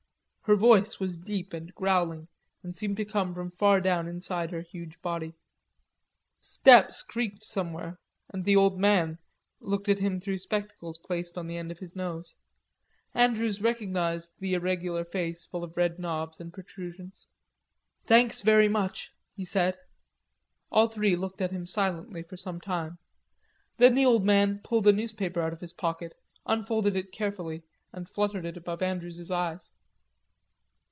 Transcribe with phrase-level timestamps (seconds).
[0.45, 2.27] Her voice was deep and growling,
[2.61, 5.33] and seemed to come from far down inside her huge body.
[6.41, 7.99] Steps creaked somewhere,
[8.33, 9.17] and the old man
[9.61, 12.35] looked at him through spectacles placed on the end of his nose.
[13.13, 17.27] Andrews recognized the irregular face full of red knobs and protrusions.
[18.05, 19.77] "Thanks very much," he said.
[20.69, 22.97] All three looked at him silently for some time.
[23.77, 26.11] Then the old man pulled a newspaper out of his pocket,
[26.45, 27.63] unfolded it carefully,
[27.93, 29.71] and fluttered it above Andrews's eyes.